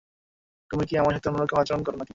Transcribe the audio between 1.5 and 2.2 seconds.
আচরণ করো নাকি?